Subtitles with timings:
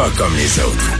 [0.00, 0.96] Pas comme les autres.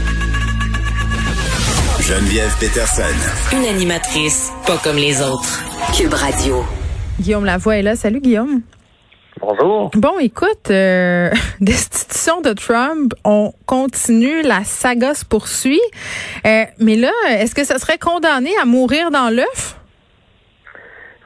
[2.01, 3.17] Geneviève Peterson.
[3.51, 5.59] Une animatrice pas comme les autres.
[5.97, 6.63] Cube Radio.
[7.19, 7.95] Guillaume Lavoie est là.
[7.95, 8.61] Salut Guillaume.
[9.39, 9.89] Bonjour.
[9.95, 15.81] Bon, écoute, euh, destitution de Trump, on continue, la saga se poursuit.
[16.45, 19.79] Euh, mais là, est-ce que ça serait condamné à mourir dans l'œuf?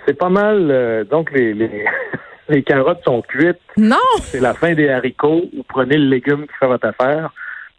[0.07, 0.71] C'est pas mal.
[0.71, 1.84] euh, donc, les, les,
[2.48, 3.60] les carottes sont cuites.
[3.76, 3.98] Non!
[4.21, 5.41] C'est la fin des haricots.
[5.54, 7.34] Vous prenez le légume qui fait votre affaire.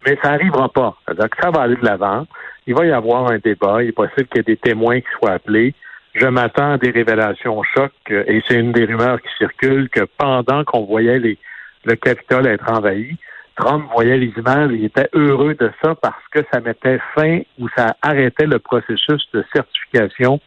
[0.07, 0.95] Mais ça n'arrivera pas.
[1.05, 2.25] Que ça va aller de l'avant.
[2.65, 3.83] Il va y avoir un débat.
[3.83, 5.73] Il est possible qu'il y ait des témoins qui soient appelés.
[6.13, 10.07] Je m'attends à des révélations choc, euh, et c'est une des rumeurs qui circulent, que
[10.17, 13.17] pendant qu'on voyait le Capitole être envahi,
[13.57, 17.67] Trump voyait les images, il était heureux de ça parce que ça mettait fin ou
[17.75, 20.39] ça arrêtait le processus de certification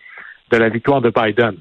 [0.51, 1.57] de la victoire de Biden.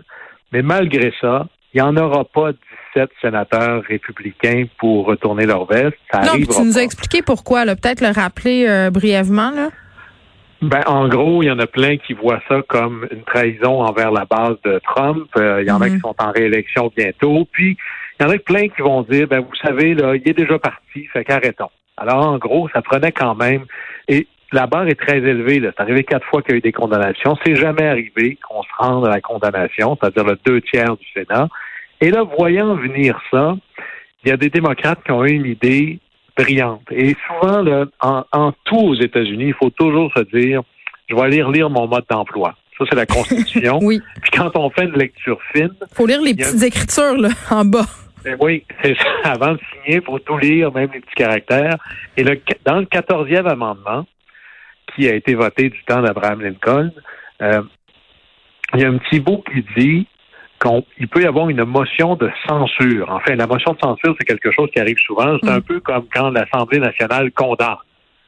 [0.53, 2.51] Mais malgré ça, il n'y en aura pas
[2.95, 5.97] 17 sénateurs républicains pour retourner leur veste.
[6.11, 7.65] Ça non, tu nous as expliqué pourquoi.
[7.65, 9.69] Peut-être le rappeler euh, brièvement, là.
[10.61, 14.11] Ben, en gros, il y en a plein qui voient ça comme une trahison envers
[14.11, 15.25] la base de Trump.
[15.37, 15.95] Euh, il y en a Mhm.
[15.95, 17.47] qui sont en réélection bientôt.
[17.51, 17.77] Puis,
[18.19, 20.59] il y en a plein qui vont dire, ben, vous savez, là, il est déjà
[20.59, 21.69] parti, fait qu'arrêtons.
[21.95, 23.63] Alors, en gros, ça prenait quand même.
[24.09, 25.59] Et la barre est très élevée.
[25.61, 25.71] là.
[25.77, 27.37] C'est arrivé quatre fois qu'il y a eu des condamnations.
[27.45, 31.47] C'est jamais arrivé qu'on se rende à la condamnation, c'est-à-dire le deux tiers du Sénat.
[32.01, 33.55] Et là, voyant venir ça,
[34.23, 35.99] il y a des démocrates qui ont eu une idée
[36.37, 36.83] brillante.
[36.91, 40.61] Et souvent, là, en, en tout aux États-Unis, il faut toujours se dire,
[41.09, 42.55] je vais aller relire mon mode d'emploi.
[42.77, 43.79] Ça, c'est la Constitution.
[43.81, 43.99] Oui.
[44.21, 47.65] Puis quand on fait une lecture fine, Faut lire les a- petites écritures, là, en
[47.65, 47.85] bas.
[48.23, 49.05] ben oui, c'est ça.
[49.31, 51.75] Avant de signer, il faut tout lire, même les petits caractères.
[52.15, 54.05] Et le, dans le quatorzième amendement,
[54.95, 56.91] qui a été voté du temps d'Abraham Lincoln,
[57.41, 57.61] euh,
[58.73, 60.07] il y a un petit bout qui dit
[60.61, 63.07] qu'il peut y avoir une motion de censure.
[63.09, 65.37] Enfin, la motion de censure, c'est quelque chose qui arrive souvent.
[65.41, 65.53] C'est Mm.
[65.55, 67.77] un peu comme quand l'Assemblée nationale condamne.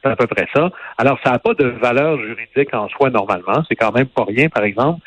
[0.02, 0.70] C'est à peu près ça.
[0.98, 3.62] Alors, ça n'a pas de valeur juridique en soi normalement.
[3.68, 5.00] C'est quand même pas rien, par exemple.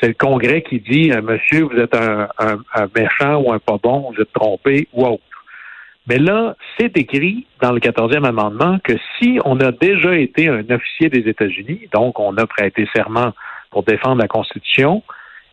[0.00, 3.58] C'est le Congrès qui dit, euh, Monsieur, vous êtes un, un- un méchant ou un
[3.58, 5.22] pas bon, vous êtes trompé ou autre.
[6.06, 10.64] Mais là, c'est écrit dans le 14e amendement que si on a déjà été un
[10.70, 13.32] officier des États-Unis, donc on a prêté serment
[13.70, 15.02] pour défendre la Constitution,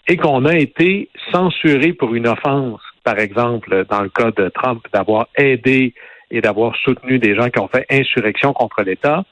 [0.07, 4.85] et qu'on a été censuré pour une offense, par exemple, dans le cas de Trump,
[4.93, 5.93] d'avoir aidé
[6.31, 9.23] et d'avoir soutenu des gens qui ont fait insurrection contre l'État,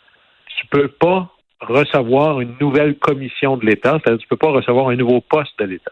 [0.58, 1.30] tu peux pas
[1.60, 5.66] recevoir une nouvelle commission de l'État, c'est-à-dire tu peux pas recevoir un nouveau poste de
[5.66, 5.92] l'État.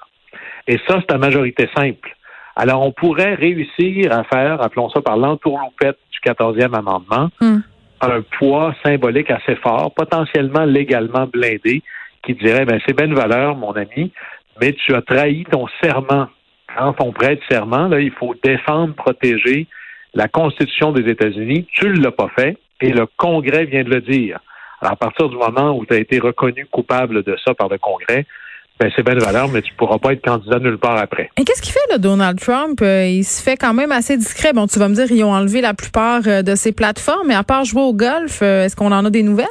[0.67, 2.15] Et ça, c'est à majorité simple.
[2.55, 7.59] Alors, on pourrait réussir à faire, appelons ça par l'entourloupette du 14e amendement, Hmm.
[8.01, 11.81] un poids symbolique assez fort, potentiellement légalement blindé,
[12.23, 14.11] qui dirait, ben, c'est bonne valeur, mon ami,
[14.59, 16.27] mais tu as trahi ton serment.
[16.75, 19.67] Quand on prête serment, là, il faut défendre, protéger
[20.13, 21.67] la Constitution des États-Unis.
[21.73, 24.39] Tu ne l'as pas fait et le Congrès vient de le dire.
[24.81, 27.77] Alors, à partir du moment où tu as été reconnu coupable de ça par le
[27.77, 28.25] Congrès,
[28.79, 31.29] ben, c'est bonne valeur, mais tu ne pourras pas être candidat nulle part après.
[31.37, 32.81] Et qu'est-ce qu'il fait, là, Donald Trump?
[32.81, 34.53] Euh, il se fait quand même assez discret.
[34.53, 37.35] Bon, tu vas me dire, ils ont enlevé la plupart euh, de ses plateformes, mais
[37.35, 39.45] à part jouer au golf, euh, est-ce qu'on en a des nouvelles?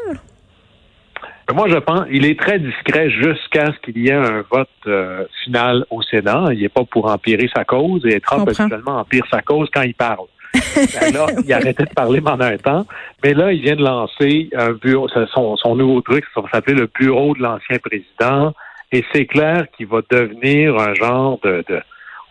[1.50, 4.69] Ben, Moi, je pense il est très discret jusqu'à ce qu'il y ait un vote
[4.87, 6.44] euh, final au Sénat.
[6.53, 9.94] Il n'est pas pour empirer sa cause et Trump habituellement empire sa cause quand il
[9.94, 10.27] parle.
[10.55, 12.84] Ben là, il arrêtait de parler pendant un temps,
[13.22, 16.77] mais là, il vient de lancer un bureau, son, son nouveau truc, ça va s'appeler
[16.77, 18.53] le bureau de l'ancien président,
[18.91, 21.81] et c'est clair qu'il va devenir un genre de, de-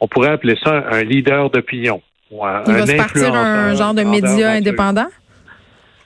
[0.02, 2.02] on pourrait appeler ça un leader d'opinion.
[2.32, 5.08] ou un- Il va un se partir un genre de média indépendant?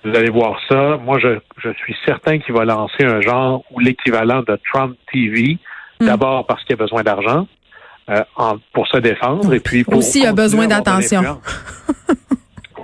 [0.03, 0.97] Vous allez voir ça.
[0.97, 5.57] Moi, je, je suis certain qu'il va lancer un genre ou l'équivalent de Trump TV.
[5.99, 6.05] Hmm.
[6.07, 7.47] D'abord parce qu'il a besoin d'argent
[8.09, 11.39] euh, en- pour se défendre et puis pour Aussi, il a besoin d'attention.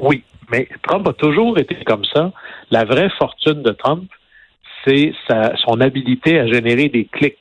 [0.02, 2.32] oui, mais Trump a toujours été comme ça.
[2.72, 4.10] La vraie fortune de Trump,
[4.86, 5.12] c'est
[5.66, 7.38] son habilité à générer des clics.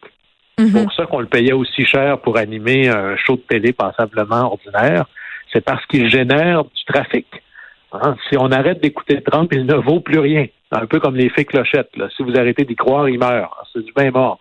[0.59, 0.83] C'est Mhm.
[0.85, 5.05] pour ça qu'on le payait aussi cher pour animer un show de télé passablement ordinaire.
[5.53, 7.27] C'est parce qu'il génère du trafic.
[7.93, 10.47] Hein, Si on arrête d'écouter Trump, il ne vaut plus rien.
[10.73, 11.97] Un peu comme les fées clochettes.
[11.97, 12.09] Là.
[12.17, 13.53] Si vous arrêtez d'y croire, il meurt.
[13.73, 14.39] C'est du bien mort.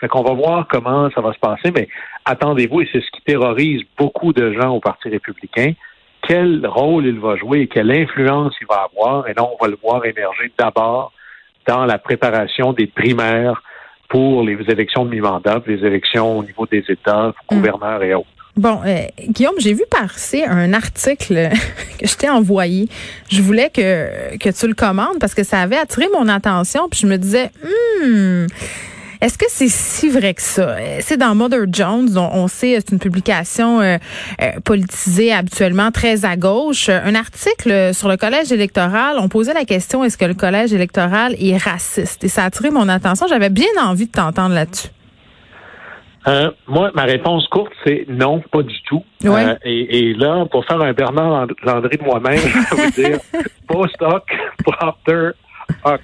[0.00, 1.88] Fait qu'on va voir comment ça va se passer, mais
[2.24, 5.72] attendez-vous, et c'est ce qui terrorise beaucoup de gens au Parti républicain,
[6.26, 9.28] quel rôle il va jouer et quelle influence il va avoir.
[9.28, 11.12] Et là, on va le voir émerger d'abord
[11.66, 13.62] dans la préparation des primaires
[14.08, 18.28] pour les élections de mi-mandat, les élections au niveau des États, gouverneurs et autres.
[18.56, 21.50] Bon, euh, Guillaume, j'ai vu passer un article
[21.98, 22.88] que je t'ai envoyé.
[23.30, 26.88] Je voulais que, que tu le commandes parce que ça avait attiré mon attention.
[26.88, 28.46] Puis je me disais, hmm,
[29.20, 30.76] est-ce que c'est si vrai que ça?
[31.00, 33.98] C'est dans Mother Jones, on, on sait, c'est une publication euh,
[34.42, 36.88] euh, politisée habituellement très à gauche.
[36.88, 41.36] Un article sur le collège électoral, on posait la question, est-ce que le collège électoral
[41.38, 42.24] est raciste?
[42.24, 43.26] Et ça a attiré mon attention.
[43.28, 44.88] J'avais bien envie de t'entendre là-dessus.
[46.28, 49.02] Euh, moi, ma réponse courte, c'est non, pas du tout.
[49.24, 49.56] Ouais.
[49.64, 53.18] et, et, là, pour faire un Bernard Landry de moi-même, je vais vous dire
[53.66, 54.24] post-hoc,
[54.64, 55.30] propter
[55.84, 56.00] hoc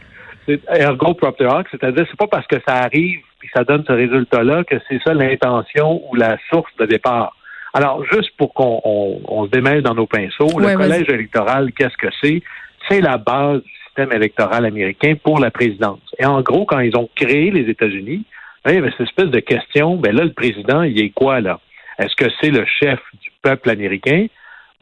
[0.48, 3.92] ergo propter hoc, c'est-à-dire c'est pas parce que ça arrive et que ça donne ce
[3.92, 7.36] résultat-là que c'est ça l'intention ou la source de départ.
[7.74, 11.96] Alors, juste pour qu'on on, se démêle dans nos pinceaux, Ouais, le collège électoral, qu'est-ce
[11.96, 12.42] que c'est?
[12.88, 16.00] C'est la base du système électoral américain pour la présidence.
[16.19, 18.24] Et en gros, quand ils ont créé les États-Unis,
[18.72, 21.60] il y avait cette espèce de question, ben là, le président, il est quoi, là?
[21.98, 24.26] Est-ce que c'est le chef du peuple américain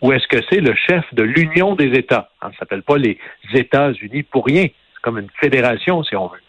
[0.02, 2.28] ou est-ce que c'est le chef de l'Union des États?
[2.40, 3.19] Ça ne s'appelle pas les
[3.54, 4.64] États-Unis pour rien.
[4.64, 6.40] C'est comme une fédération, si on veut.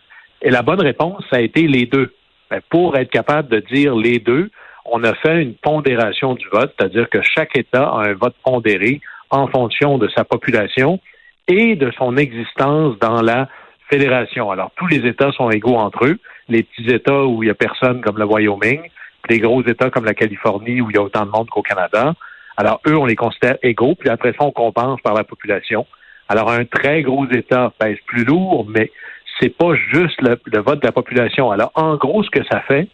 [0.42, 2.14] Et la bonne réponse, ça a été les deux.
[2.50, 4.50] Ben, pour être capable de dire les deux,
[4.86, 9.02] on a fait une pondération du vote, c'est-à-dire que chaque État a un vote pondéré
[9.30, 11.00] en fonction de sa population
[11.48, 13.50] et de son existence dans la
[13.90, 14.52] fédération.
[14.52, 16.20] Alors, tous les États sont égaux entre eux.
[16.48, 18.82] Les petits États où il n'y a personne, comme le Wyoming,
[19.30, 22.14] les gros États comme la Californie, où il y a autant de monde qu'au Canada.
[22.58, 25.86] Alors, eux, on les considère égaux, puis après ça, on compense par la population.
[26.30, 28.92] Alors, un très gros État pèse plus lourd, mais
[29.40, 31.52] c'est pas juste le, le vote de la population.
[31.52, 32.88] Alors, en gros, ce que ça fait,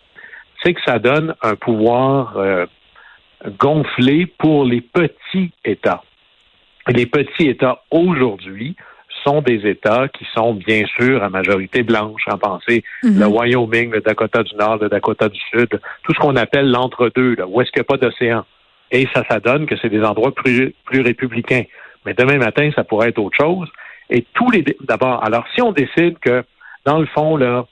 [0.64, 2.66] c'est que ça donne un pouvoir euh,
[3.60, 6.04] gonflé pour les petits États.
[6.88, 8.76] Les petits États aujourd'hui
[9.24, 13.20] sont des États qui sont bien sûr à majorité blanche, en pensée Mhm.
[13.20, 15.70] le Wyoming, le Dakota du Nord, le Dakota du Sud,
[16.04, 18.46] tout ce qu'on appelle l'entre-deux, là, où est-ce qu'il n'y a pas d'océan.
[18.92, 21.64] Et ça, ça donne que c'est des endroits plus, plus républicains.
[22.06, 23.70] Mais demain matin, ça pourrait être autre chose.
[24.10, 26.44] Et tous les d'abord, alors si on décide que,
[26.86, 27.66] dans le fond, là,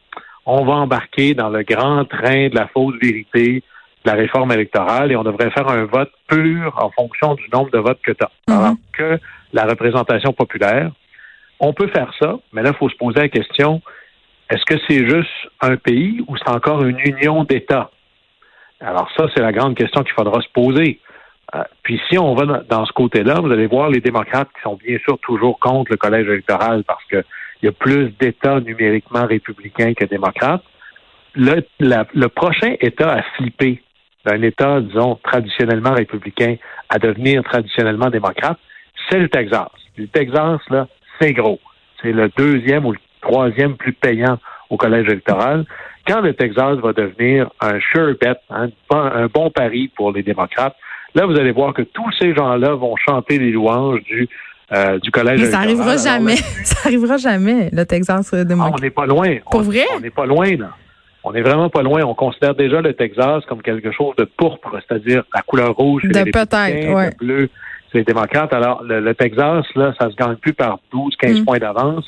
[0.46, 3.64] on va embarquer dans le grand train de la fausse vérité,
[4.06, 7.70] de la réforme électorale, et on devrait faire un vote pur en fonction du nombre
[7.72, 8.32] de votes que tu as.
[8.48, 8.58] Mhm.
[8.58, 9.20] Alors que
[9.52, 10.92] la représentation populaire,
[11.60, 13.82] on peut faire ça, mais là, il faut se poser la question,
[14.50, 15.30] est-ce que c'est juste
[15.62, 17.92] un pays ou c'est encore une union d'États?
[18.80, 21.00] Alors ça, c'est la grande question qu'il faudra se poser.
[21.56, 24.76] Euh, puis si on va dans, ce côté-là, vous allez voir les démocrates qui sont
[24.76, 27.24] bien sûr toujours contre le collège électoral parce qu'il
[27.64, 30.64] y a plus d'États numériquement républicains que démocrates.
[31.36, 33.82] Le, le prochain État à flipper
[34.26, 36.56] d'un État, disons, traditionnellement républicain
[36.90, 38.58] à devenir traditionnellement démocrate,
[39.10, 39.70] c'est le Texas.
[39.98, 40.88] Le Texas, là,
[41.20, 41.60] c'est gros.
[42.02, 44.38] C'est le deuxième ou le troisième plus payant
[44.70, 45.66] au collège électoral.
[46.08, 50.76] Quand le Texas va devenir un sure bet, hein, un bon pari pour les démocrates,
[51.16, 54.28] là, vous allez voir que tous ces gens-là vont chanter les louanges du,
[54.72, 55.68] euh, du collège Mais ça électoral.
[55.68, 56.36] arrivera Alors, jamais.
[56.36, 58.76] là, Ça arrivera jamais, le Texas euh, ah, démocrate.
[58.78, 59.36] on n'est pas loin.
[59.52, 59.86] Pour On- vrai?
[59.96, 60.70] On n'est pas loin, là.
[61.24, 62.02] On n'est vraiment pas loin.
[62.04, 66.24] On considère déjà le Texas comme quelque chose de pourpre, c'est-à-dire la couleur rouge, c'est
[66.26, 67.10] les peut-être, républicains, ouais.
[67.20, 67.50] le bleu,
[67.92, 68.54] c'est les démocrates.
[68.54, 71.46] Alors, le, le Texas, là, ça se gagne plus par 12, 15 Mm.
[71.46, 72.06] points d'avance.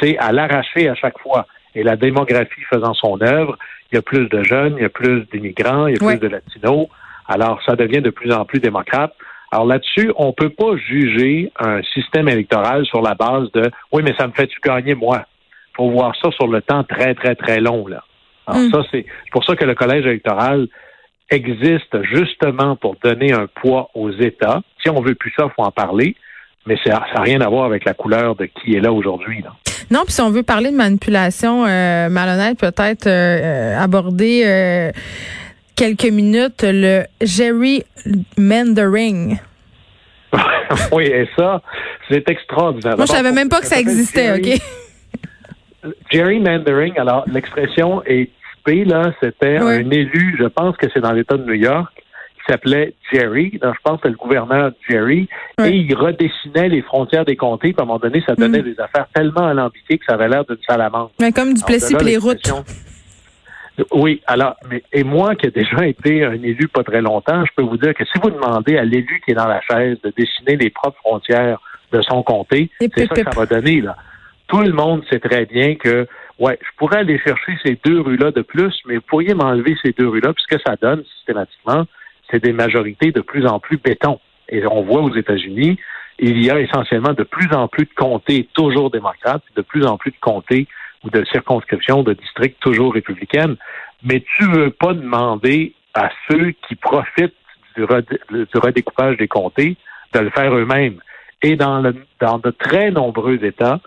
[0.00, 1.46] C'est à l'arracher à chaque fois.
[1.74, 3.56] Et la démographie faisant son œuvre,
[3.92, 6.16] il y a plus de jeunes, il y a plus d'immigrants, il y a Ouais.
[6.18, 6.88] plus de latinos.
[7.28, 9.12] Alors, ça devient de plus en plus démocrate.
[9.52, 14.14] Alors là-dessus, on peut pas juger un système électoral sur la base de oui, mais
[14.18, 15.24] ça me fait-tu gagner moi?
[15.74, 17.86] faut voir ça sur le temps très, très, très long.
[17.86, 18.02] Là.
[18.48, 18.70] Alors Mm.
[18.72, 20.66] ça, c'est pour ça que le collège électoral
[21.30, 24.62] existe justement pour donner un poids aux États.
[24.82, 26.16] Si on veut plus ça, il faut en parler,
[26.66, 29.44] mais ça n'a rien à voir avec la couleur de qui est là aujourd'hui.
[29.90, 34.90] Non, puis si on veut parler de manipulation euh, malhonnête, peut-être euh, euh, aborder euh,
[35.76, 37.82] quelques minutes le Jerry
[38.38, 39.38] Mandering.
[40.92, 41.62] oui, et ça,
[42.10, 42.96] c'est extraordinaire.
[42.96, 44.54] Moi, je savais même pas que ça existait, Jerry-
[45.84, 45.92] OK?
[46.10, 48.30] Gerrymandering, alors l'expression est
[48.84, 52.94] là, c'était un élu, je pense que c'est dans l'État de New York, qui s'appelait
[53.12, 55.28] Jerry, donc je pense que c'est le gouverneur Jerry,
[55.64, 58.74] et il redessinait les frontières des comtés, puis à un moment donné, ça donnait Mm.
[58.74, 61.10] des affaires tellement alambiquées que ça avait l'air d'une salamandre.
[61.20, 62.52] Mais comme du Plessis les routes.
[63.92, 67.52] Oui, alors, mais, et moi qui ai déjà été un élu pas très longtemps, je
[67.56, 70.12] peux vous dire que si vous demandez à l'élu qui est dans la chaise de
[70.16, 71.60] dessiner les propres frontières
[71.92, 73.96] de son comté, c'est ça que ça va donner, là.
[74.48, 76.08] Tout le monde sait très bien que,
[76.38, 79.92] ouais, je pourrais aller chercher ces deux rues-là de plus, mais vous pourriez m'enlever ces
[79.92, 81.84] deux rues-là, puis ce que ça donne systématiquement,
[82.30, 84.20] c'est des majorités de plus en plus béton.
[84.48, 85.78] Et on voit aux États-Unis,
[86.18, 89.96] il y a essentiellement de plus en plus de comtés toujours démocrates, de plus en
[89.96, 90.66] plus de comtés
[91.04, 93.56] ou de circonscriptions, de districts toujours républicaines.
[94.02, 97.34] Mais tu veux pas demander à ceux qui profitent
[97.76, 99.76] du, redécoupage des comtés
[100.12, 101.00] de le faire eux-mêmes.
[101.42, 103.80] Et dans, le, dans de très nombreux États,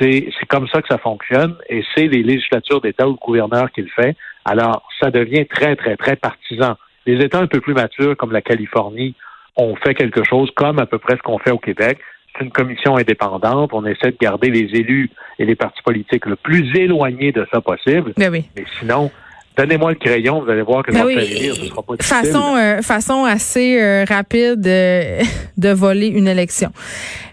[0.00, 3.82] c'est comme ça que ça fonctionne et c'est les législatures d'État ou le gouverneur qui
[3.82, 4.16] le fait.
[4.44, 6.76] Alors, ça devient très, très, très partisan.
[7.06, 9.14] Les États un peu plus matures, comme la Californie,
[9.56, 11.98] ont fait quelque chose comme à peu près ce qu'on fait au Québec.
[12.32, 13.70] C'est une commission indépendante.
[13.72, 17.60] On essaie de garder les élus et les partis politiques le plus éloignés de ça
[17.60, 18.12] possible.
[18.16, 18.44] Ben oui.
[18.56, 19.10] Mais sinon,
[19.60, 22.80] Donnez-moi le crayon, vous allez voir que ça va faire ce sera pas façon, euh,
[22.80, 25.20] façon assez euh, rapide euh,
[25.58, 26.70] de voler une élection.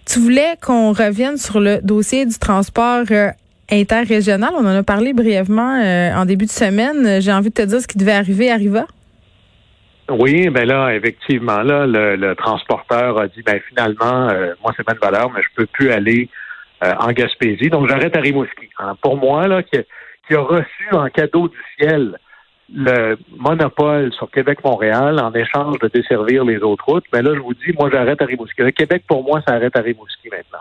[0.05, 3.05] Tu voulais qu'on revienne sur le dossier du transport
[3.71, 4.49] interrégional.
[4.57, 5.79] On en a parlé brièvement
[6.15, 7.21] en début de semaine.
[7.21, 8.85] J'ai envie de te dire ce qui devait arriver arriva.
[10.09, 14.27] Oui, ben là, effectivement, là, le, transporteur a dit, ben finalement,
[14.63, 16.29] moi c'est pas de valeur, mais je peux plus aller
[16.81, 18.69] en Gaspésie, donc j'arrête à Rimouski.
[18.79, 19.85] Hein, pour moi, là, que
[20.27, 22.17] qui a reçu en cadeau du ciel
[22.73, 27.53] le monopole sur Québec-Montréal en échange de desservir les autres routes, mais là, je vous
[27.53, 28.61] dis, moi, j'arrête à Rimouski.
[28.61, 30.59] Le Québec, pour moi, ça arrête à Rimouski maintenant.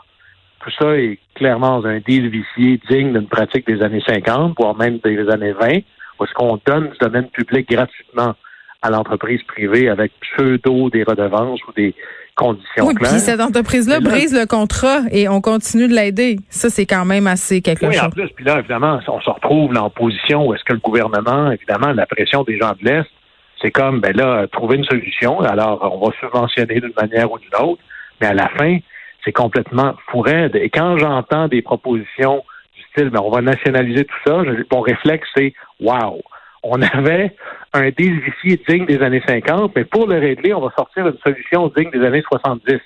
[0.60, 4.76] Tout ça est clairement dans un deal vicié digne d'une pratique des années 50, voire
[4.76, 5.78] même des années 20,
[6.18, 8.34] où est-ce qu'on donne du domaine public gratuitement
[8.82, 11.94] à l'entreprise privée avec pseudo des redevances ou des
[12.36, 16.38] conditions oui, Puis cette entreprise-là brise le contrat et on continue de l'aider.
[16.50, 17.94] Ça, c'est quand même assez quelque chose.
[17.94, 20.74] Oui, en plus, puis là, évidemment, on se retrouve là, en position où est-ce que
[20.74, 23.08] le gouvernement, évidemment, la pression des gens de l'Est,
[23.60, 25.40] c'est comme, ben là, trouver une solution.
[25.40, 27.80] Alors, on va subventionner d'une manière ou d'une autre,
[28.20, 28.78] mais à la fin,
[29.24, 32.44] c'est complètement fou Et quand j'entends des propositions
[32.76, 36.20] du style, ben, on va nationaliser tout ça, mon réflexe, c'est, wow,
[36.62, 37.34] on avait
[37.76, 38.22] un deal
[38.68, 42.04] digne des années 50, mais pour le régler, on va sortir une solution digne des
[42.04, 42.80] années 70.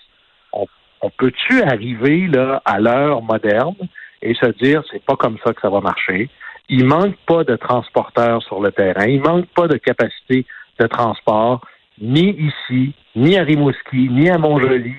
[0.52, 0.66] On,
[1.00, 3.76] on peut-tu arriver là à l'heure moderne
[4.22, 6.28] et se dire c'est pas comme ça que ça va marcher?
[6.68, 10.44] Il manque pas de transporteurs sur le terrain, il manque pas de capacité
[10.78, 11.60] de transport,
[12.00, 14.94] ni ici, ni à Rimouski, ni à Montjoli,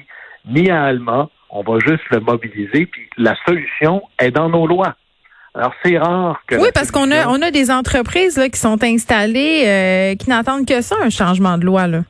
[0.45, 1.29] ni à Alma.
[1.49, 4.95] On va juste le mobiliser, puis la solution est dans nos lois.
[5.53, 6.55] Alors, c'est rare que.
[6.55, 10.65] Oui, parce qu'on a, on a des entreprises là, qui sont installées, euh, qui n'attendent
[10.65, 11.87] que ça, un changement de loi.
[11.87, 12.03] Là.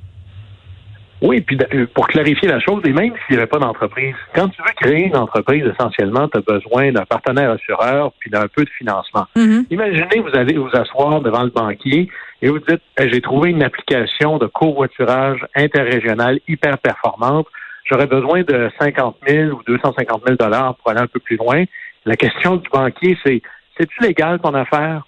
[1.21, 4.47] Oui, puis euh, pour clarifier la chose, et même s'il n'y avait pas d'entreprise, quand
[4.49, 8.63] tu veux créer une entreprise, essentiellement, tu as besoin d'un partenaire assureur puis d'un peu
[8.63, 9.27] de financement.
[9.35, 9.65] Mm-hmm.
[9.69, 12.09] Imaginez, vous allez vous asseoir devant le banquier
[12.41, 17.45] et vous dites, j'ai trouvé une application de covoiturage interrégional hyper performante.
[17.85, 21.65] J'aurais besoin de 50 000 ou 250 000 dollars pour aller un peu plus loin.
[22.05, 23.41] La question du banquier, c'est
[23.77, 25.05] c'est-tu légal ton affaire?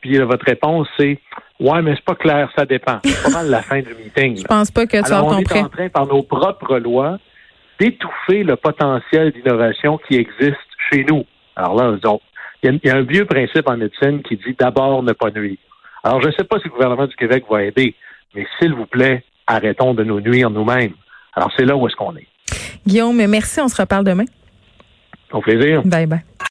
[0.00, 1.18] Puis votre réponse, c'est
[1.60, 2.98] Ouais, mais c'est pas clair, ça dépend.
[3.04, 4.36] C'est pas mal la fin du meeting.
[4.42, 7.18] Je pense pas que tu Alors, ton on est en train, par nos propres lois,
[7.78, 10.58] d'étouffer le potentiel d'innovation qui existe
[10.90, 11.24] chez nous.
[11.56, 11.96] Alors là,
[12.62, 15.58] il y, a un vieux principe en médecine qui dit d'abord ne pas nuire.
[16.02, 17.94] Alors, je ne sais pas si le gouvernement du Québec va aider,
[18.34, 20.92] mais s'il vous plaît, arrêtons de nous nuire nous-mêmes.
[21.34, 22.26] Alors, c'est là où est-ce qu'on est.
[22.86, 23.60] Guillaume, merci.
[23.60, 24.24] On se reparle demain.
[25.34, 25.82] Au plaisir.
[25.84, 26.34] Bye bye.